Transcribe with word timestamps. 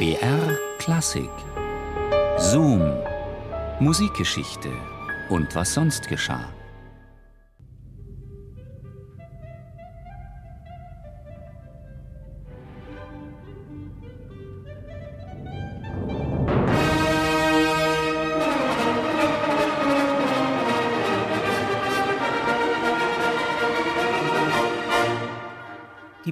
BR 0.00 0.56
Klassik. 0.78 1.28
Zoom. 2.38 2.80
Musikgeschichte. 3.80 4.70
Und 5.28 5.54
was 5.54 5.74
sonst 5.74 6.08
geschah. 6.08 6.48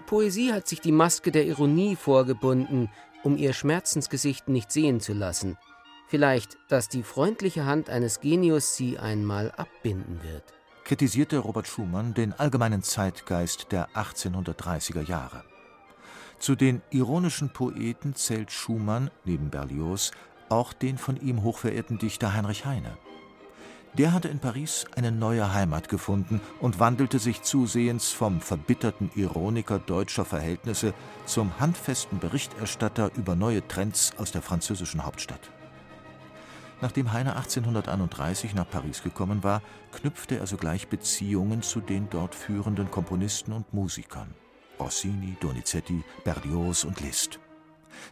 Poesie 0.09 0.55
hat 0.55 0.67
sich 0.67 0.81
die 0.81 0.91
Maske 0.91 1.31
der 1.31 1.45
Ironie 1.45 1.95
vorgebunden, 1.95 2.89
um 3.23 3.37
ihr 3.37 3.53
Schmerzensgesicht 3.53 4.49
nicht 4.49 4.73
sehen 4.73 5.01
zu 5.01 5.13
lassen. 5.13 5.59
Vielleicht, 6.09 6.57
dass 6.69 6.89
die 6.89 7.03
freundliche 7.03 7.67
Hand 7.67 7.91
eines 7.91 8.21
Genius 8.21 8.75
sie 8.75 8.99
einmal 8.99 9.53
abbinden 9.53 10.21
wird. 10.23 10.45
Kritisierte 10.85 11.37
Robert 11.37 11.67
Schumann 11.67 12.15
den 12.15 12.33
allgemeinen 12.33 12.83
Zeitgeist 12.83 13.71
der 13.71 13.91
1830er 13.91 15.07
Jahre. 15.07 15.45
Zu 16.39 16.55
den 16.55 16.81
ironischen 16.89 17.53
Poeten 17.53 18.15
zählt 18.15 18.51
Schumann 18.51 19.11
neben 19.27 19.51
Berlioz 19.51 20.13
auch 20.49 20.73
den 20.73 20.97
von 20.97 21.21
ihm 21.21 21.43
hochverehrten 21.43 21.99
Dichter 21.99 22.33
Heinrich 22.33 22.65
Heine. 22.65 22.97
Der 23.95 24.13
hatte 24.13 24.29
in 24.29 24.39
Paris 24.39 24.87
eine 24.95 25.11
neue 25.11 25.53
Heimat 25.53 25.89
gefunden 25.89 26.41
und 26.61 26.79
wandelte 26.79 27.19
sich 27.19 27.43
zusehends 27.43 28.13
vom 28.13 28.41
verbitterten 28.41 29.11
Ironiker 29.17 29.79
deutscher 29.79 30.25
Verhältnisse 30.25 30.95
zum 31.27 31.59
handfesten 31.59 32.19
Berichterstatter 32.19 33.11
über 33.17 33.35
neue 33.35 33.67
Trends 33.67 34.13
aus 34.19 34.31
der 34.31 34.43
französischen 34.43 35.05
Hauptstadt. 35.05 35.51
Nachdem 36.81 37.13
Heine 37.13 37.35
1831 37.35 38.55
nach 38.55 38.69
Paris 38.71 39.03
gekommen 39.03 39.43
war, 39.43 39.63
knüpfte 39.91 40.39
er 40.39 40.47
sogleich 40.47 40.89
Beziehungen 40.89 41.63
zu 41.63 41.81
den 41.81 42.09
dort 42.09 42.37
führenden 42.37 42.91
Komponisten 42.91 43.53
und 43.53 43.73
Musikern 43.75 44.33
Rossini, 44.79 45.37
Donizetti, 45.41 46.05
Berlioz 46.25 46.85
und 46.85 47.01
Liszt. 47.01 47.41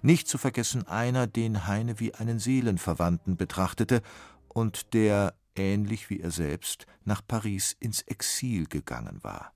Nicht 0.02 0.26
zu 0.26 0.36
vergessen 0.36 0.86
einer, 0.88 1.28
den 1.28 1.68
Heine 1.68 2.00
wie 2.00 2.14
einen 2.14 2.40
Seelenverwandten 2.40 3.36
betrachtete 3.36 4.02
und 4.48 4.94
der 4.94 5.34
ähnlich 5.56 6.10
wie 6.10 6.20
er 6.20 6.30
selbst, 6.30 6.86
nach 7.04 7.22
Paris 7.26 7.76
ins 7.78 8.02
Exil 8.02 8.66
gegangen 8.66 9.22
war. 9.22 9.52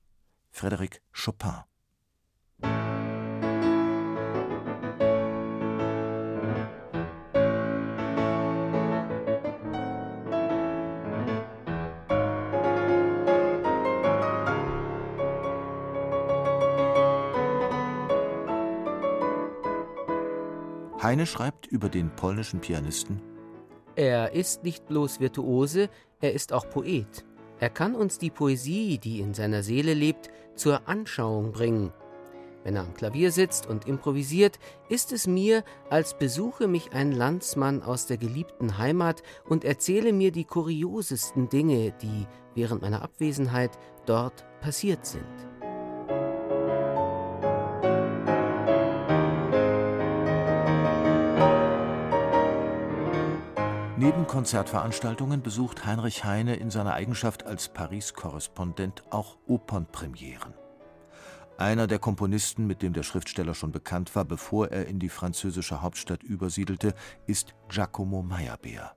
Frédéric 0.53 1.01
Chopin. 1.12 1.62
Heine 21.03 21.27
schreibt 21.27 21.67
über 21.67 21.89
den 21.89 22.15
polnischen 22.15 22.61
Pianisten 22.61 23.30
er 24.01 24.33
ist 24.33 24.65
nicht 24.65 24.87
bloß 24.87 25.20
Virtuose, 25.20 25.91
er 26.23 26.33
ist 26.33 26.55
auch 26.55 26.67
Poet. 26.70 27.27
Er 27.59 27.69
kann 27.69 27.95
uns 27.95 28.17
die 28.17 28.31
Poesie, 28.31 28.97
die 28.97 29.20
in 29.20 29.34
seiner 29.34 29.62
Seele 29.62 29.93
lebt, 29.93 30.31
zur 30.55 30.89
Anschauung 30.89 31.53
bringen. 31.53 31.93
Wenn 32.65 32.77
er 32.77 32.83
am 32.84 32.95
Klavier 32.95 33.31
sitzt 33.31 33.67
und 33.67 33.87
improvisiert, 33.87 34.59
ist 34.89 35.12
es 35.12 35.27
mir, 35.27 35.65
als 35.91 36.17
besuche 36.17 36.67
mich 36.67 36.95
ein 36.95 37.12
Landsmann 37.12 37.83
aus 37.83 38.06
der 38.06 38.17
geliebten 38.17 38.78
Heimat 38.78 39.23
und 39.47 39.67
erzähle 39.67 40.15
mir 40.15 40.33
die 40.33 40.47
kuriosesten 40.47 41.51
Dinge, 41.51 41.93
die 42.01 42.27
während 42.55 42.81
meiner 42.81 43.03
Abwesenheit 43.03 43.78
dort 44.06 44.47
passiert 44.62 45.05
sind. 45.05 45.50
Neben 54.00 54.27
Konzertveranstaltungen 54.27 55.43
besucht 55.43 55.84
Heinrich 55.84 56.25
Heine 56.25 56.56
in 56.56 56.71
seiner 56.71 56.94
Eigenschaft 56.94 57.44
als 57.44 57.69
Paris-Korrespondent 57.69 59.05
auch 59.11 59.37
Opernpremieren. 59.47 60.55
Einer 61.59 61.87
der 61.87 61.99
Komponisten, 61.99 62.66
mit 62.66 62.81
dem 62.81 62.94
der 62.94 63.03
Schriftsteller 63.03 63.53
schon 63.53 63.72
bekannt 63.72 64.16
war, 64.16 64.25
bevor 64.25 64.69
er 64.69 64.87
in 64.87 65.00
die 65.00 65.11
französische 65.11 65.83
Hauptstadt 65.83 66.22
übersiedelte, 66.22 66.94
ist 67.27 67.55
Giacomo 67.69 68.22
Meyerbeer. 68.22 68.97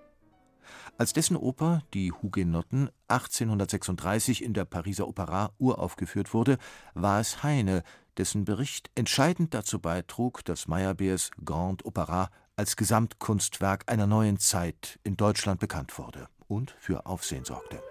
Als 0.98 1.12
dessen 1.12 1.36
Oper 1.36 1.82
Die 1.94 2.14
Hugenotten 2.14 2.90
1836 3.10 4.42
in 4.42 4.54
der 4.54 4.64
Pariser 4.64 5.06
Opera 5.06 5.52
uraufgeführt 5.58 6.34
wurde, 6.34 6.58
war 6.94 7.20
es 7.20 7.44
Heine, 7.44 7.84
dessen 8.18 8.46
Bericht 8.46 8.90
entscheidend 8.96 9.54
dazu 9.54 9.80
beitrug, 9.80 10.46
dass 10.46 10.70
Meyerbeers 10.70 11.32
Grand 11.44 11.84
Opera 11.84 12.30
als 12.56 12.76
Gesamtkunstwerk 12.76 13.84
einer 13.88 14.08
neuen 14.08 14.38
Zeit 14.38 15.00
in 15.04 15.18
Deutschland 15.18 15.60
bekannt 15.60 15.98
wurde 15.98 16.28
und 16.48 16.72
für 16.80 17.06
Aufsehen 17.06 17.46
sorgte. 17.46 17.82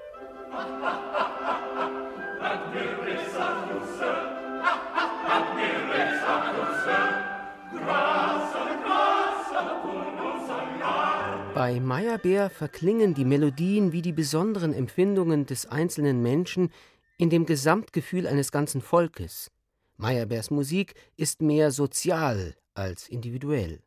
Bei 11.55 11.79
Meyerbeer 11.79 12.50
verklingen 12.50 13.15
die 13.15 13.25
Melodien 13.25 13.93
wie 13.93 14.03
die 14.03 14.12
besonderen 14.12 14.73
Empfindungen 14.73 15.47
des 15.47 15.67
einzelnen 15.67 16.23
Menschen 16.23 16.73
in 17.19 17.31
dem 17.31 17.47
Gesamtgefühl 17.47 18.27
eines 18.27 18.50
ganzen 18.50 18.81
Volkes. 18.81 19.50
Meyerbeers 19.97 20.50
Musik 20.50 20.94
ist 21.17 21.41
mehr 21.41 21.71
sozial 21.71 22.56
als 22.75 23.09
individuell. 23.09 23.81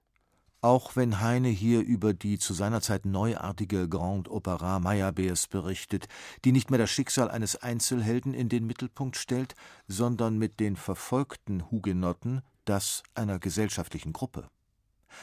Auch 0.65 0.95
wenn 0.95 1.21
Heine 1.21 1.49
hier 1.49 1.81
über 1.81 2.15
die 2.15 2.39
zu 2.39 2.55
seiner 2.55 2.81
Zeit 2.81 3.05
neuartige 3.05 3.87
Grande 3.87 4.31
Opera 4.31 4.79
Meyerbeers 4.79 5.45
berichtet, 5.45 6.07
die 6.43 6.51
nicht 6.51 6.71
mehr 6.71 6.79
das 6.79 6.89
Schicksal 6.89 7.29
eines 7.29 7.55
Einzelhelden 7.55 8.33
in 8.33 8.49
den 8.49 8.65
Mittelpunkt 8.65 9.15
stellt, 9.15 9.53
sondern 9.87 10.39
mit 10.39 10.59
den 10.59 10.75
verfolgten 10.75 11.69
Hugenotten 11.69 12.41
das 12.65 13.03
einer 13.13 13.37
gesellschaftlichen 13.37 14.11
Gruppe. 14.11 14.49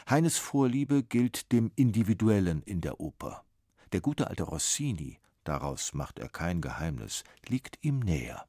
Heines 0.08 0.38
Vorliebe 0.38 1.02
gilt 1.02 1.50
dem 1.50 1.72
Individuellen 1.74 2.62
in 2.62 2.80
der 2.80 3.00
Oper. 3.00 3.42
Der 3.90 4.00
gute 4.00 4.28
alte 4.28 4.44
Rossini, 4.44 5.18
daraus 5.42 5.92
macht 5.92 6.20
er 6.20 6.28
kein 6.28 6.60
Geheimnis, 6.60 7.24
liegt 7.48 7.84
ihm 7.84 7.98
näher. 7.98 8.46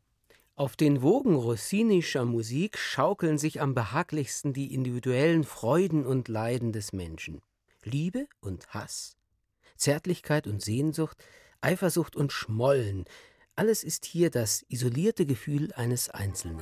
Auf 0.55 0.75
den 0.75 1.01
Wogen 1.01 1.33
rossinischer 1.33 2.25
Musik 2.25 2.77
schaukeln 2.77 3.39
sich 3.39 3.59
am 3.59 3.73
behaglichsten 3.73 4.53
die 4.53 4.71
individuellen 4.71 5.45
Freuden 5.45 6.05
und 6.05 6.27
Leiden 6.27 6.71
des 6.71 6.93
Menschen. 6.93 7.41
Liebe 7.83 8.27
und 8.39 8.67
Hass, 8.67 9.17
Zärtlichkeit 9.77 10.45
und 10.45 10.61
Sehnsucht, 10.61 11.17
Eifersucht 11.61 12.15
und 12.15 12.31
Schmollen, 12.31 13.05
alles 13.55 13.83
ist 13.83 14.05
hier 14.05 14.29
das 14.29 14.63
isolierte 14.69 15.25
Gefühl 15.25 15.73
eines 15.73 16.11
Einzelnen. 16.11 16.61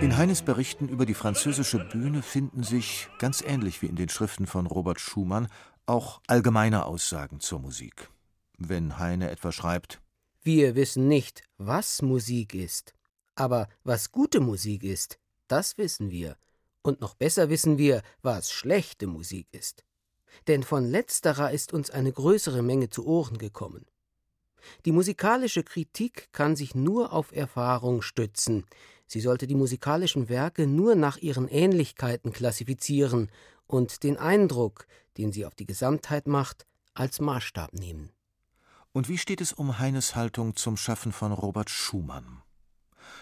In 0.00 0.16
Heines 0.16 0.42
Berichten 0.42 0.88
über 0.88 1.06
die 1.06 1.14
französische 1.14 1.78
Bühne 1.78 2.22
finden 2.22 2.62
sich, 2.62 3.08
ganz 3.18 3.42
ähnlich 3.42 3.82
wie 3.82 3.86
in 3.86 3.96
den 3.96 4.08
Schriften 4.08 4.46
von 4.46 4.66
Robert 4.66 5.00
Schumann, 5.00 5.48
auch 5.86 6.20
allgemeine 6.26 6.86
Aussagen 6.86 7.40
zur 7.40 7.60
Musik. 7.60 8.10
Wenn 8.58 8.98
Heine 8.98 9.30
etwa 9.30 9.52
schreibt: 9.52 10.00
Wir 10.42 10.74
wissen 10.74 11.08
nicht, 11.08 11.42
was 11.58 12.02
Musik 12.02 12.54
ist, 12.54 12.94
aber 13.34 13.68
was 13.82 14.12
gute 14.12 14.40
Musik 14.40 14.82
ist, 14.82 15.18
das 15.48 15.78
wissen 15.78 16.10
wir. 16.10 16.36
Und 16.82 17.00
noch 17.00 17.14
besser 17.14 17.48
wissen 17.48 17.78
wir, 17.78 18.02
was 18.22 18.52
schlechte 18.52 19.06
Musik 19.06 19.48
ist. 19.52 19.84
Denn 20.48 20.62
von 20.62 20.84
letzterer 20.84 21.50
ist 21.50 21.72
uns 21.72 21.90
eine 21.90 22.12
größere 22.12 22.62
Menge 22.62 22.90
zu 22.90 23.06
Ohren 23.06 23.38
gekommen. 23.38 23.86
Die 24.84 24.92
musikalische 24.92 25.62
Kritik 25.62 26.28
kann 26.32 26.56
sich 26.56 26.74
nur 26.74 27.12
auf 27.12 27.32
Erfahrung 27.32 28.02
stützen. 28.02 28.64
Sie 29.06 29.20
sollte 29.20 29.46
die 29.46 29.54
musikalischen 29.54 30.28
Werke 30.28 30.66
nur 30.66 30.94
nach 30.94 31.18
ihren 31.18 31.48
Ähnlichkeiten 31.48 32.32
klassifizieren 32.32 33.30
und 33.66 34.02
den 34.02 34.16
Eindruck, 34.16 34.86
den 35.16 35.32
sie 35.32 35.46
auf 35.46 35.54
die 35.54 35.66
Gesamtheit 35.66 36.26
macht, 36.26 36.66
als 36.94 37.20
Maßstab 37.20 37.74
nehmen. 37.74 38.10
Und 38.92 39.08
wie 39.08 39.18
steht 39.18 39.40
es 39.40 39.52
um 39.52 39.78
Heines 39.78 40.14
Haltung 40.14 40.56
zum 40.56 40.76
Schaffen 40.76 41.12
von 41.12 41.32
Robert 41.32 41.68
Schumann? 41.70 42.42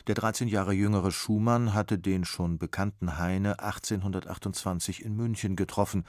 Der 0.06 0.14
13 0.14 0.48
Jahre 0.48 0.72
jüngere 0.72 1.12
Schumann 1.12 1.74
hatte 1.74 1.98
den 1.98 2.24
schon 2.24 2.58
bekannten 2.58 3.18
Heine 3.18 3.60
1828 3.60 5.04
in 5.04 5.16
München 5.16 5.56
getroffen. 5.56 6.04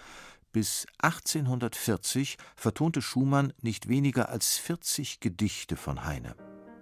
Bis 0.53 0.85
1840 1.01 2.37
vertonte 2.55 3.01
Schumann 3.01 3.53
nicht 3.63 3.89
weniger 3.89 4.29
als 4.29 4.57
40 4.59 5.19
Gedichte 5.19 5.75
von 5.75 6.05
Heine. 6.05 6.35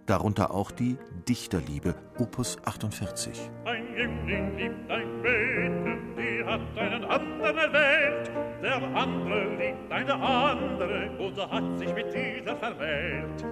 Darunter 0.08 0.52
auch 0.54 0.72
die 0.72 0.98
Dichterliebe, 1.30 1.96
Opus 2.18 2.58
48. 2.66 3.50
Ein 3.64 3.96
Jüngling 3.96 4.58
liebt 4.58 4.92
ein 4.92 5.22
Mädchen, 5.22 6.16
die 6.18 6.44
hat 6.44 6.78
einen 6.78 7.06
anderen 7.06 7.58
erwählt. 7.58 8.32
Der 8.62 8.76
andere 8.76 9.56
liebt 9.56 9.90
eine 9.90 10.16
andere, 10.16 11.18
und 11.18 11.38
hat 11.38 11.80
sich 11.80 11.94
mit 11.94 12.14
dieser 12.14 12.58
verwählt. 12.58 13.46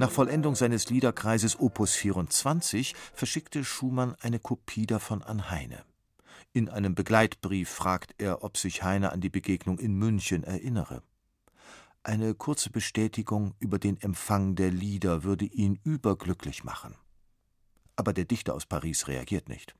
Nach 0.00 0.10
Vollendung 0.10 0.56
seines 0.56 0.90
Liederkreises 0.90 1.60
Opus 1.60 1.94
24 1.94 2.96
verschickte 3.14 3.62
Schumann 3.62 4.16
eine 4.22 4.40
Kopie 4.40 4.86
davon 4.86 5.22
an 5.22 5.52
Heine. 5.52 5.84
In 6.54 6.68
einem 6.68 6.94
Begleitbrief 6.94 7.70
fragt 7.70 8.14
er, 8.18 8.44
ob 8.44 8.58
sich 8.58 8.82
Heine 8.82 9.12
an 9.12 9.22
die 9.22 9.30
Begegnung 9.30 9.78
in 9.78 9.94
München 9.94 10.44
erinnere. 10.44 11.02
Eine 12.02 12.34
kurze 12.34 12.68
Bestätigung 12.68 13.54
über 13.58 13.78
den 13.78 13.98
Empfang 14.00 14.54
der 14.54 14.70
Lieder 14.70 15.22
würde 15.22 15.46
ihn 15.46 15.80
überglücklich 15.82 16.62
machen. 16.62 16.94
Aber 17.96 18.12
der 18.12 18.26
Dichter 18.26 18.54
aus 18.54 18.66
Paris 18.66 19.08
reagiert 19.08 19.48
nicht. 19.48 19.74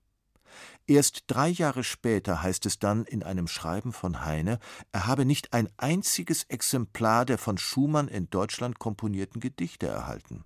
Erst 0.87 1.25
drei 1.27 1.49
Jahre 1.49 1.85
später 1.85 2.43
heißt 2.43 2.65
es 2.65 2.79
dann 2.79 3.05
in 3.05 3.23
einem 3.23 3.49
Schreiben 3.49 3.93
von 3.93 4.25
Heine, 4.25 4.59
er 4.93 5.07
habe 5.07 5.25
nicht 5.25 5.53
ein 5.53 5.69
einziges 5.77 6.45
Exemplar 6.45 7.27
der 7.27 7.39
von 7.39 7.59
Schumann 7.59 8.09
in 8.09 8.31
Deutschland 8.31 8.79
komponierten 8.79 9.41
Gedichte 9.41 9.89
erhalten. 9.89 10.45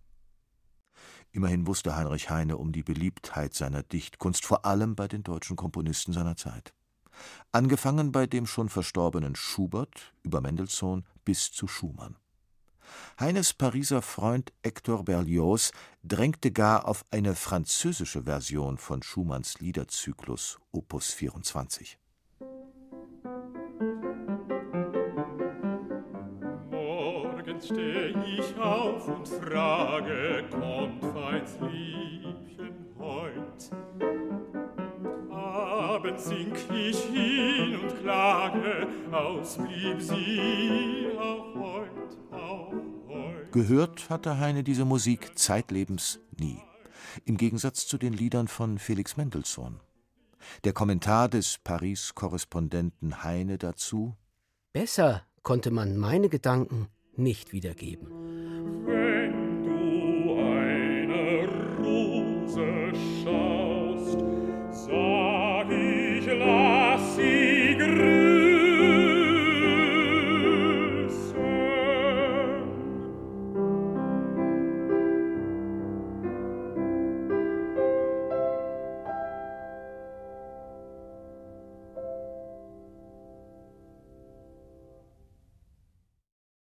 Immerhin 1.36 1.66
wusste 1.66 1.94
Heinrich 1.94 2.30
Heine 2.30 2.56
um 2.56 2.72
die 2.72 2.82
Beliebtheit 2.82 3.52
seiner 3.52 3.82
Dichtkunst, 3.82 4.46
vor 4.46 4.64
allem 4.64 4.96
bei 4.96 5.06
den 5.06 5.22
deutschen 5.22 5.54
Komponisten 5.54 6.14
seiner 6.14 6.34
Zeit. 6.34 6.72
Angefangen 7.52 8.10
bei 8.10 8.26
dem 8.26 8.46
schon 8.46 8.70
verstorbenen 8.70 9.36
Schubert 9.36 10.14
über 10.22 10.40
Mendelssohn 10.40 11.04
bis 11.26 11.52
zu 11.52 11.68
Schumann. 11.68 12.16
Heines 13.20 13.52
Pariser 13.52 14.00
Freund 14.00 14.54
Hector 14.62 15.04
Berlioz 15.04 15.72
drängte 16.02 16.52
gar 16.52 16.88
auf 16.88 17.04
eine 17.10 17.34
französische 17.34 18.22
Version 18.22 18.78
von 18.78 19.02
Schumanns 19.02 19.60
Liederzyklus 19.60 20.58
Opus 20.72 21.12
24. 21.12 21.98
Morgens 27.56 27.68
steh 27.68 28.14
ich 28.36 28.58
auf 28.58 29.08
und 29.08 29.26
frage, 29.28 30.44
kommt 30.50 31.02
feins 31.02 31.56
Liebchen 31.60 32.74
heut? 32.98 33.70
Abends 35.30 36.26
sink 36.26 36.56
ich 36.74 36.98
hin 36.98 37.80
und 37.80 38.02
klage, 38.02 38.86
ausblieb 39.10 40.02
sie 40.02 41.08
auch 41.18 41.54
heut, 41.54 42.18
auch 42.30 42.72
heut. 43.08 43.52
Gehört 43.52 44.10
hatte 44.10 44.38
Heine 44.38 44.62
diese 44.62 44.84
Musik 44.84 45.38
zeitlebens 45.38 46.20
nie. 46.38 46.58
Im 47.24 47.38
Gegensatz 47.38 47.86
zu 47.86 47.96
den 47.96 48.12
Liedern 48.12 48.48
von 48.48 48.78
Felix 48.78 49.16
Mendelssohn. 49.16 49.80
Der 50.64 50.74
Kommentar 50.74 51.30
des 51.30 51.56
Paris-Korrespondenten 51.64 53.24
Heine 53.24 53.56
dazu: 53.56 54.14
Besser 54.74 55.22
konnte 55.42 55.70
man 55.70 55.96
meine 55.96 56.28
Gedanken 56.28 56.88
nicht 57.18 57.52
wiedergeben. 57.52 58.08